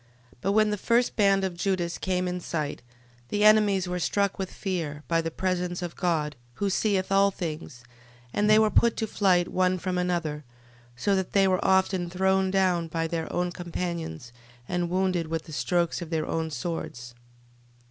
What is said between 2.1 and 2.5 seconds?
in